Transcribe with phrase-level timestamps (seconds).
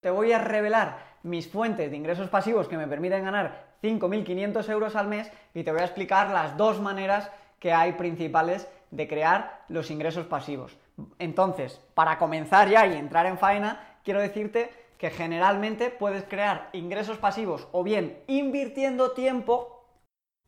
[0.00, 4.94] Te voy a revelar mis fuentes de ingresos pasivos que me permiten ganar 5.500 euros
[4.94, 9.64] al mes y te voy a explicar las dos maneras que hay principales de crear
[9.68, 10.76] los ingresos pasivos.
[11.18, 17.18] Entonces, para comenzar ya y entrar en faena, quiero decirte que generalmente puedes crear ingresos
[17.18, 19.84] pasivos o bien invirtiendo tiempo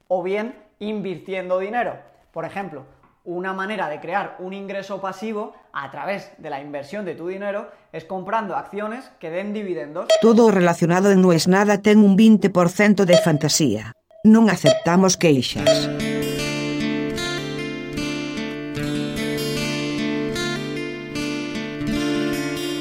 [0.06, 1.98] o bien invirtiendo dinero.
[2.32, 2.84] Por ejemplo,
[3.24, 7.70] una manera de crear un ingreso pasivo a través de la inversión de tu dinero
[7.92, 10.08] es comprando acciones que den dividendos.
[10.22, 13.92] Todo relacionado en No es nada ten un 20% de fantasía.
[14.24, 15.88] Non aceptamos queixas.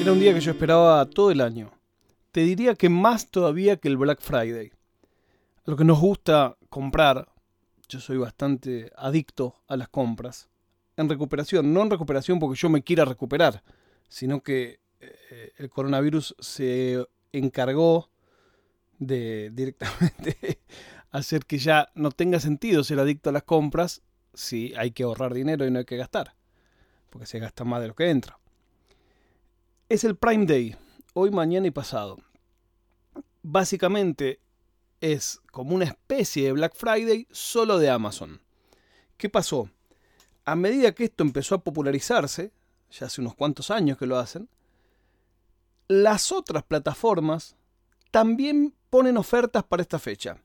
[0.02, 1.72] Era un día que yo esperaba todo el año.
[2.32, 4.72] Te diría que más todavía que el Black Friday.
[5.66, 7.28] Lo que nos gusta comprar,
[7.90, 10.48] yo soy bastante adicto a las compras.
[10.96, 13.64] En recuperación, no en recuperación porque yo me quiera recuperar,
[14.08, 18.10] sino que eh, el coronavirus se encargó
[19.00, 20.60] de directamente
[21.10, 25.34] hacer que ya no tenga sentido ser adicto a las compras si hay que ahorrar
[25.34, 26.36] dinero y no hay que gastar,
[27.10, 28.40] porque se gasta más de lo que entra.
[29.88, 30.76] Es el Prime Day,
[31.14, 32.18] hoy, mañana y pasado.
[33.42, 34.40] Básicamente
[35.02, 38.42] es como una especie de Black Friday solo de Amazon.
[39.18, 39.70] ¿Qué pasó?
[40.46, 42.52] A medida que esto empezó a popularizarse,
[42.92, 44.50] ya hace unos cuantos años que lo hacen,
[45.88, 47.56] las otras plataformas
[48.12, 50.38] también ponen ofertas para esta fecha.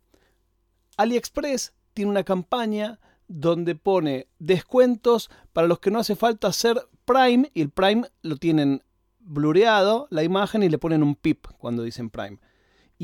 [0.96, 7.50] AliExpress tiene una campaña donde pone descuentos para los que no hace falta hacer Prime
[7.54, 8.82] y el Prime lo tienen
[9.18, 12.38] blureado la imagen y le ponen un pip cuando dicen Prime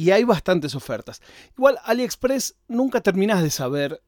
[0.00, 1.20] y hay bastantes ofertas.
[1.58, 4.02] Igual AliExpress nunca terminas de saber,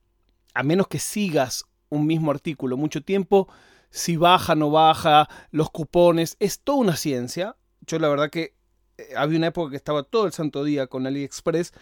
[0.55, 3.47] a menos que sigas un mismo artículo mucho tiempo,
[3.91, 7.57] si baja, no baja, los cupones, es toda una ciencia.
[7.83, 8.57] Yo la verdad que
[8.97, 11.75] eh, había una época que estaba todo el santo día con AliExpress.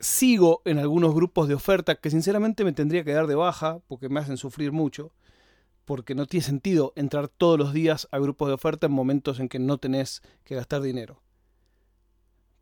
[0.00, 4.08] Sigo en algunos grupos de oferta que sinceramente me tendría que dar de baja porque
[4.08, 5.12] me hacen sufrir mucho.
[5.84, 9.48] Porque no tiene sentido entrar todos los días a grupos de oferta en momentos en
[9.48, 11.22] que no tenés que gastar dinero.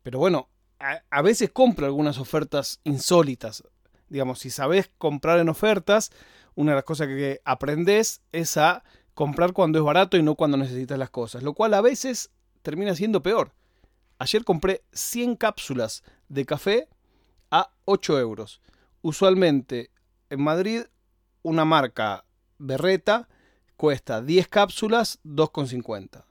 [0.03, 3.63] Pero bueno, a, veces compro algunas ofertas insólitas.
[4.09, 6.11] Digamos, si sabes comprar en ofertas,
[6.55, 8.83] una de las cosas que aprendes es a
[9.13, 12.95] comprar cuando es barato y no cuando necesitas las cosas, lo cual a veces termina
[12.95, 13.53] siendo peor.
[14.19, 16.87] Ayer compré 100 cápsulas de café
[17.51, 18.61] a 8 euros.
[19.01, 19.91] Usualmente
[20.29, 20.83] en Madrid
[21.43, 22.25] una marca
[22.57, 23.29] berreta
[23.75, 26.25] cuesta 10 cápsulas 2,50.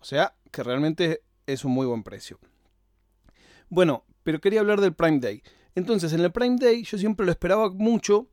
[0.00, 2.38] O sea que realmente es un muy buen precio.
[3.68, 5.42] Bueno, pero quería hablar del Prime Day.
[5.74, 8.28] Entonces, en el Prime Day yo siempre lo esperaba mucho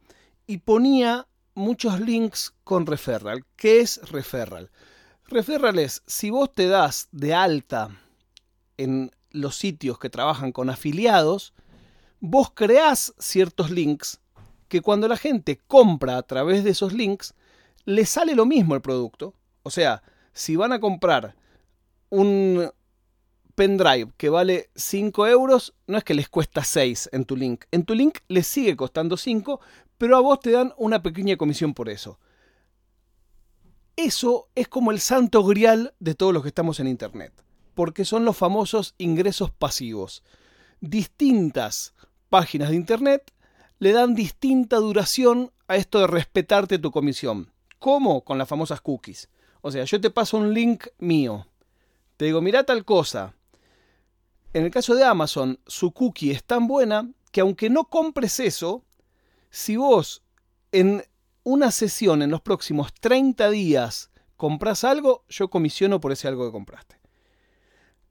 [0.47, 3.45] y ponía muchos links con Referral.
[3.55, 4.71] ¿Qué es Referral?
[5.27, 7.89] Referral es, si vos te das de alta
[8.77, 11.53] en los sitios que trabajan con afiliados,
[12.19, 14.21] vos creás ciertos links
[14.67, 17.33] que cuando la gente compra a través de esos links,
[17.85, 19.33] le sale lo mismo el producto.
[19.63, 20.03] O sea,
[20.33, 21.35] si van a comprar
[22.09, 22.71] un,
[23.55, 27.65] pendrive que vale 5 euros, no es que les cuesta 6 en tu link.
[27.71, 29.59] En tu link les sigue costando 5,
[29.97, 32.19] pero a vos te dan una pequeña comisión por eso.
[33.95, 37.31] Eso es como el santo grial de todos los que estamos en Internet,
[37.73, 40.21] porque son los famosos ingresos pasivos.
[40.81, 41.93] Distintas
[42.29, 43.31] páginas de Internet
[43.79, 47.51] le dan distinta duración a esto de respetarte tu comisión.
[47.79, 48.21] ¿Cómo?
[48.25, 49.29] Con las famosas cookies.
[49.61, 51.47] O sea, yo te paso un link mío.
[52.17, 53.33] Te digo, mira tal cosa.
[54.55, 58.85] En el caso de Amazon, su cookie es tan buena que aunque no compres eso,
[59.49, 60.23] si vos
[60.71, 61.03] en
[61.43, 66.53] una sesión en los próximos 30 días compras algo, yo comisiono por ese algo que
[66.53, 66.95] compraste.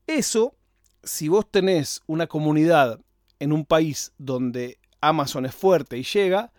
[0.06, 0.54] Eso,
[1.02, 3.00] si vos tenés una comunidad
[3.38, 6.52] en un país donde Amazon es fuerte y llega,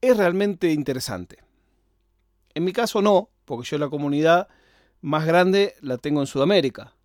[0.00, 1.44] es realmente interesante.
[2.54, 4.48] En mi caso no, porque yo la comunidad
[5.00, 6.95] más grande la tengo en Sudamérica.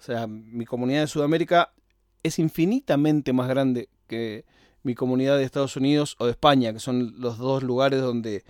[0.00, 1.74] O sea, mi comunidad de Sudamérica
[2.22, 4.46] es infinitamente más grande que
[4.82, 8.42] mi comunidad de Estados Unidos o de España, que son los dos lugares donde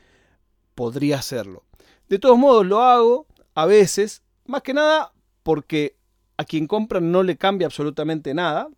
[0.76, 1.64] podría hacerlo.
[2.08, 5.12] De todos modos, lo hago a veces, más que nada
[5.43, 5.97] porque
[6.37, 8.69] a quien compra no le cambia absolutamente nada.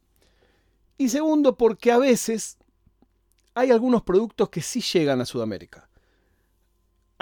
[0.97, 2.57] Y segundo, porque a veces
[3.53, 5.91] hay algunos productos que sí llegan a Sudamérica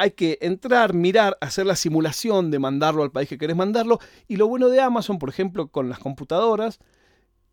[0.00, 3.98] hay que entrar, mirar, hacer la simulación de mandarlo al país que querés mandarlo.
[4.28, 6.78] Y lo bueno de Amazon, por ejemplo, con las computadoras,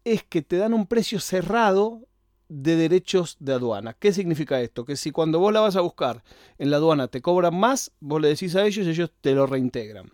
[0.05, 2.07] es que te dan un precio cerrado
[2.47, 3.95] de derechos de aduana.
[3.99, 4.85] ¿Qué significa esto?
[4.85, 6.23] Que si cuando vos la vas a buscar
[6.57, 9.45] en la aduana te cobran más, vos le decís a ellos y ellos te lo
[9.45, 10.09] reintegran.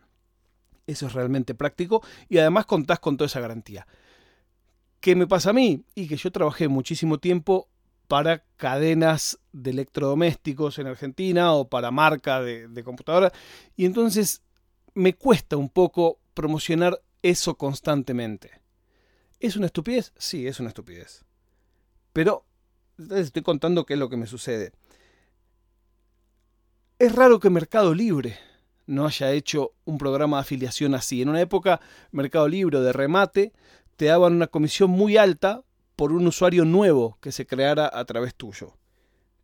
[0.88, 3.86] Eso es realmente práctico y además contás con toda esa garantía.
[5.00, 5.86] ¿Qué me pasa a mí?
[5.94, 7.70] Y que yo trabajé muchísimo tiempo
[8.13, 13.33] para cadenas de electrodomésticos en Argentina o para marca de, de computadora.
[13.75, 14.44] Y entonces
[14.94, 18.51] me cuesta un poco promocionar eso constantemente.
[19.39, 20.13] ¿Es una estupidez?
[20.15, 21.25] Sí, es una estupidez.
[22.13, 22.45] Pero
[22.98, 24.74] les estoy contando qué es lo que me sucede.
[27.00, 28.38] Es raro que Mercado Libre
[28.86, 31.24] no haya hecho un programa de afiliación así.
[31.24, 31.81] En una época,
[32.12, 33.54] Mercado Libre de remate
[33.95, 35.63] te daban una comisión muy alta
[35.95, 38.74] por un usuario nuevo que se creara a través tuyo.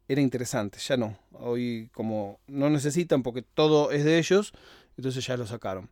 [0.07, 1.17] Era interesante, ya no.
[1.33, 4.53] Hoy como no necesitan porque todo es de ellos,
[4.97, 5.89] entonces ya lo sacaron.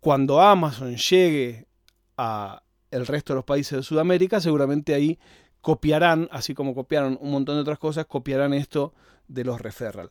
[0.00, 1.66] Cuando Amazon llegue
[2.16, 5.18] a el resto de los países de Sudamérica, seguramente ahí
[5.60, 8.94] copiarán, así como copiaron un montón de otras cosas, copiarán esto
[9.26, 10.10] de los referral.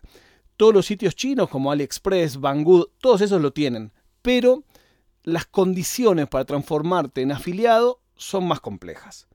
[0.55, 3.91] Todos los sitios chinos como AliExpress, Banggood, todos esos lo tienen,
[4.21, 4.63] pero
[5.23, 9.27] las condiciones para transformarte en afiliado son más complejas.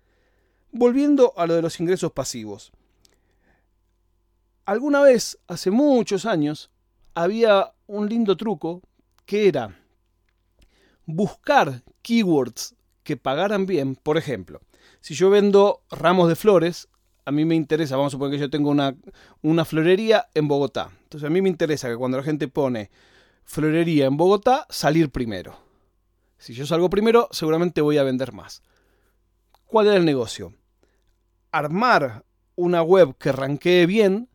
[0.72, 2.72] Volviendo a lo de los ingresos pasivos.
[4.64, 6.70] Alguna vez, hace muchos años,
[7.14, 8.82] había un lindo truco
[9.26, 9.78] que era
[11.06, 13.96] buscar keywords que pagaran bien.
[13.96, 14.60] Por ejemplo,
[15.00, 16.88] si yo vendo ramos de flores,
[17.24, 18.96] a mí me interesa, vamos a suponer que yo tengo una,
[19.42, 20.90] una florería en Bogotá.
[21.04, 22.90] Entonces a mí me interesa que cuando la gente pone
[23.44, 25.56] florería en Bogotá, salir primero.
[26.38, 28.62] Si yo salgo primero, seguramente voy a vender más.
[29.66, 30.54] ¿Cuál era el negocio?
[31.52, 32.24] Armar
[32.56, 34.28] una web que ranquee bien,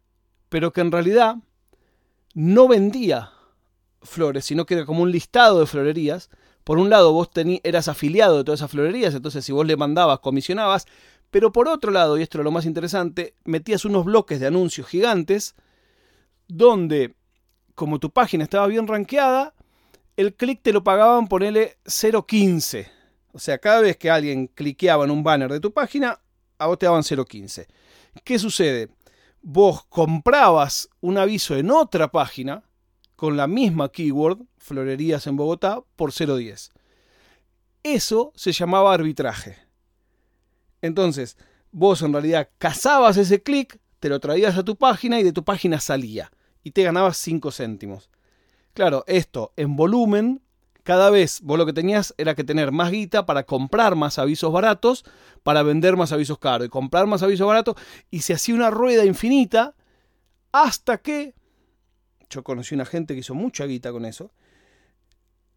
[0.50, 1.36] pero que en realidad
[2.34, 3.32] no vendía
[4.02, 6.30] flores, sino que era como un listado de florerías.
[6.64, 7.30] Por un lado, vos
[7.64, 10.86] eras afiliado de todas esas florerías, entonces si vos le mandabas, comisionabas,
[11.32, 14.88] pero por otro lado, y esto es lo más interesante, metías unos bloques de anuncios
[14.88, 15.56] gigantes
[16.48, 17.16] donde,
[17.76, 19.54] como tu página estaba bien rankeada,
[20.16, 22.90] el clic te lo pagaban, ponele 0.15.
[23.34, 26.20] O sea, cada vez que alguien cliqueaba en un banner de tu página,
[26.58, 27.68] a vos te daban 0.15.
[28.24, 28.90] ¿Qué sucede?
[29.42, 32.64] Vos comprabas un aviso en otra página
[33.16, 36.72] con la misma keyword, florerías en Bogotá, por 0.10.
[37.84, 39.58] Eso se llamaba arbitraje.
[40.82, 41.38] Entonces,
[41.72, 45.44] vos en realidad cazabas ese clic, te lo traías a tu página y de tu
[45.44, 46.32] página salía.
[46.64, 48.10] Y te ganabas 5 céntimos.
[48.74, 50.42] Claro, esto en volumen,
[50.88, 54.54] cada vez vos lo que tenías era que tener más guita para comprar más avisos
[54.54, 55.04] baratos,
[55.44, 57.76] para vender más avisos caros y comprar más avisos baratos.
[58.10, 59.76] Y se hacía una rueda infinita
[60.54, 61.36] hasta que
[62.30, 64.32] yo conocí una gente que hizo mucha guita con eso.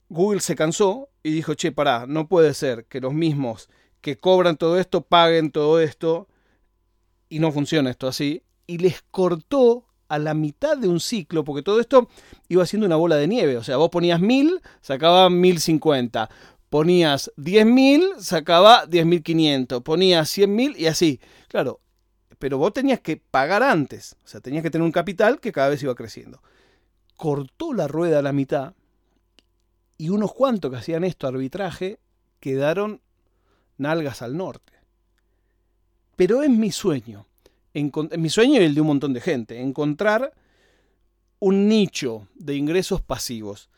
[0.09, 3.69] Google se cansó y dijo, che, pará, no puede ser que los mismos
[4.01, 6.27] que cobran todo esto paguen todo esto
[7.29, 8.43] y no funciona esto así.
[8.67, 12.11] Y les cortó a la mitad de un ciclo, porque todo esto
[12.49, 13.57] iba siendo una bola de nieve.
[13.57, 16.29] O sea, vos ponías 1000, sacaba 1050.
[16.69, 19.83] Ponías 10.000, sacaba 10.500.
[19.83, 21.21] Ponías 100.000 y así.
[21.49, 21.81] Claro,
[22.39, 24.17] pero vos tenías que pagar antes.
[24.25, 26.43] O sea, tenías que tener un capital que cada vez iba creciendo
[27.21, 28.73] cortó la rueda a la mitad
[29.99, 32.01] y unos cuantos que hacían esto arbitraje
[32.41, 33.03] quedaron
[33.77, 34.73] nalgas al norte.
[36.17, 37.27] Pero es mi sueño,
[37.73, 40.33] mi sueño y el de un montón de gente, encontrar
[41.39, 43.71] un nicho de ingresos pasivos.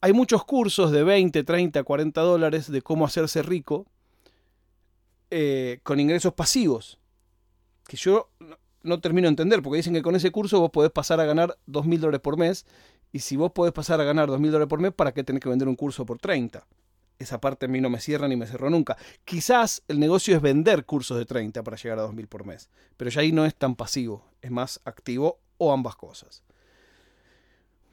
[0.00, 3.86] Hay muchos cursos de 20, 30, 40 dólares de cómo hacerse rico
[5.30, 6.98] eh, con ingresos pasivos.
[7.86, 8.28] Que yo
[8.82, 11.56] no termino de entender, porque dicen que con ese curso vos podés pasar a ganar
[11.68, 12.66] 2.000 dólares por mes,
[13.12, 15.48] y si vos podés pasar a ganar 2.000 dólares por mes, ¿para qué tenés que
[15.48, 16.66] vender un curso por 30?
[17.22, 18.96] Esa parte a mí no me cierra ni me cerró nunca.
[19.24, 23.10] Quizás el negocio es vender cursos de 30 para llegar a 2.000 por mes, pero
[23.10, 26.42] ya ahí no es tan pasivo, es más activo o ambas cosas.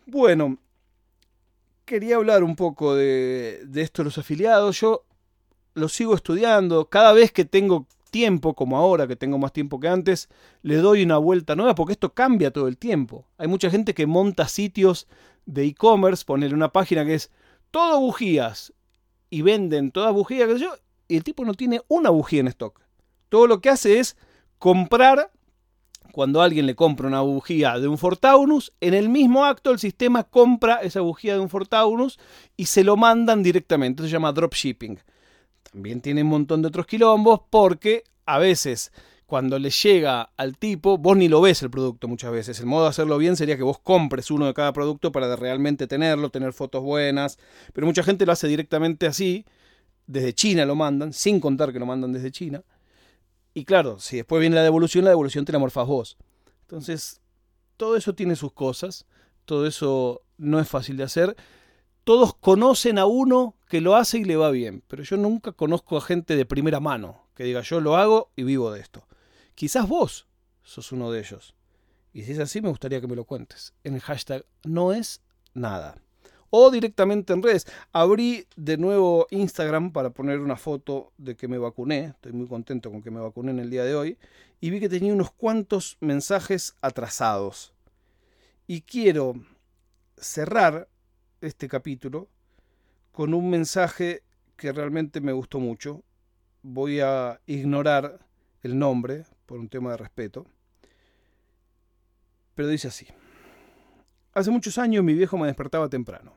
[0.05, 0.57] Bueno,
[1.86, 4.79] quería hablar un poco de, de esto de los afiliados.
[4.79, 5.05] Yo
[5.75, 6.89] lo sigo estudiando.
[6.89, 10.29] Cada vez que tengo tiempo, como ahora que tengo más tiempo que antes,
[10.62, 13.27] le doy una vuelta nueva porque esto cambia todo el tiempo.
[13.38, 15.07] Hay mucha gente que monta sitios
[15.45, 17.31] de e-commerce, poner una página que es
[17.71, 18.74] todo bujías
[19.29, 20.74] y venden todas bujías, yo,
[21.07, 22.79] y el tipo no tiene una bujía en stock.
[23.29, 24.17] Todo lo que hace es
[24.57, 25.31] comprar,
[26.12, 30.24] cuando alguien le compra una bujía de un Fortaunus, en el mismo acto el sistema
[30.24, 32.19] compra esa bujía de un Fortaunus
[32.57, 34.01] y se lo mandan directamente.
[34.01, 35.00] Eso se llama dropshipping.
[35.71, 38.91] También tiene un montón de otros quilombos porque a veces
[39.29, 42.59] cuando le llega al tipo, vos ni lo ves el producto muchas veces.
[42.59, 45.86] El modo de hacerlo bien sería que vos compres uno de cada producto para realmente
[45.86, 47.38] tenerlo, tener fotos buenas.
[47.71, 49.45] Pero mucha gente lo hace directamente así.
[50.07, 52.63] Desde China lo mandan, sin contar que lo mandan desde China.
[53.53, 56.17] Y claro, si después viene la devolución, la devolución te la morfás vos.
[56.62, 57.21] Entonces,
[57.77, 59.05] todo eso tiene sus cosas.
[59.45, 61.36] Todo eso no es fácil de hacer
[62.03, 65.95] todos conocen a uno que lo hace y le va bien, pero yo nunca conozco
[65.95, 69.03] a gente de primera mano que diga yo lo hago y vivo de esto.
[69.59, 70.25] Quizás vos
[70.63, 71.53] sos uno de ellos.
[72.13, 75.21] Y si es así, me gustaría que me lo cuentes en el hashtag no es
[75.53, 76.01] nada.
[76.49, 77.67] O directamente en redes.
[77.91, 82.05] Abrí de nuevo Instagram para poner una foto de que me vacuné.
[82.05, 84.17] Estoy muy contento con que me vacuné en el día de hoy.
[84.61, 87.73] Y vi que tenía unos cuantos mensajes atrasados.
[88.65, 89.33] Y quiero
[90.15, 90.87] cerrar
[91.41, 92.29] este capítulo
[93.11, 94.23] con un mensaje
[94.55, 96.01] que realmente me gustó mucho.
[96.61, 98.25] Voy a ignorar
[98.63, 100.46] el nombre por un tema de respeto.
[102.53, 103.08] Pero dice así.
[104.32, 106.36] Hace muchos años mi viejo me despertaba temprano.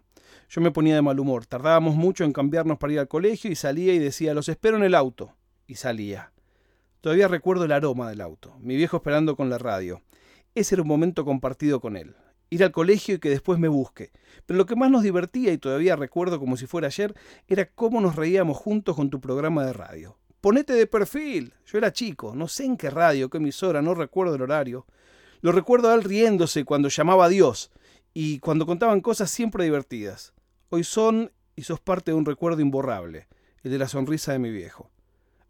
[0.48, 1.44] Yo me ponía de mal humor.
[1.44, 4.84] Tardábamos mucho en cambiarnos para ir al colegio y salía y decía, los espero en
[4.84, 5.36] el auto.
[5.66, 6.32] Y salía.
[7.02, 8.56] Todavía recuerdo el aroma del auto.
[8.60, 10.00] Mi viejo esperando con la radio.
[10.54, 12.16] Ese era un momento compartido con él
[12.52, 14.12] ir al colegio y que después me busque.
[14.44, 17.14] Pero lo que más nos divertía, y todavía recuerdo como si fuera ayer,
[17.48, 20.18] era cómo nos reíamos juntos con tu programa de radio.
[20.42, 21.54] Ponete de perfil.
[21.64, 24.86] Yo era chico, no sé en qué radio, qué emisora, no recuerdo el horario.
[25.40, 27.70] Lo recuerdo a él riéndose cuando llamaba a Dios
[28.12, 30.34] y cuando contaban cosas siempre divertidas.
[30.68, 33.26] Hoy son y sos parte de un recuerdo imborrable,
[33.62, 34.90] el de la sonrisa de mi viejo.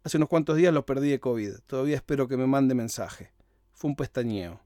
[0.05, 1.55] Hace unos cuantos días lo perdí de COVID.
[1.67, 3.33] Todavía espero que me mande mensaje.
[3.73, 4.61] Fue un pestañeo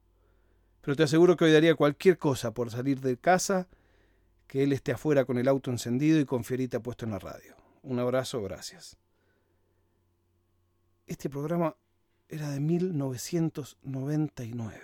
[0.88, 3.67] pero te aseguro que hoy daría cualquier cosa por salir de casa,
[4.48, 7.57] que él esté afuera con el auto encendido y con Fierita puesto en la radio.
[7.84, 8.98] Un abrazo, gracias.
[11.07, 11.75] Este programa
[12.27, 14.81] era de 1999.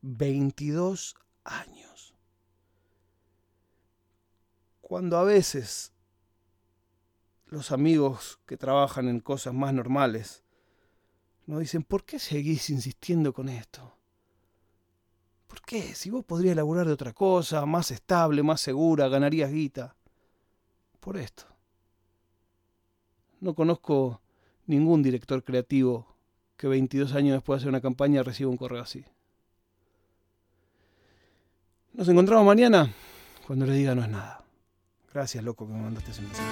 [0.00, 2.14] 22 años.
[4.80, 5.92] Cuando a veces
[7.46, 10.44] los amigos que trabajan en cosas más normales
[11.46, 13.98] nos dicen, ¿por qué seguís insistiendo con esto?
[15.48, 15.94] ¿Por qué?
[15.94, 19.96] Si vos podrías laburar de otra cosa, más estable, más segura, ganarías guita.
[21.00, 21.53] Por esto.
[23.44, 24.22] No conozco
[24.64, 26.06] ningún director creativo
[26.56, 29.04] que 22 años después de hacer una campaña reciba un correo así.
[31.92, 32.90] Nos encontramos mañana
[33.46, 34.42] cuando les diga no es nada.
[35.12, 36.48] Gracias, loco, que me mandaste ese mensaje.